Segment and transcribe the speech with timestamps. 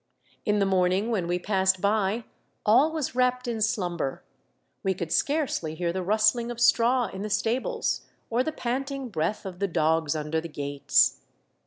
[0.45, 2.23] In the morning when we passed by,
[2.65, 4.23] all was wrapped in slumber;
[4.81, 9.45] we could scarcely hear the rustling of straw in the stables, or the panting breath
[9.45, 11.21] of the dogs under the gates.